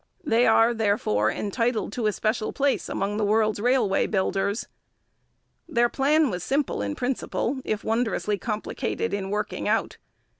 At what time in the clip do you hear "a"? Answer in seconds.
2.07-2.11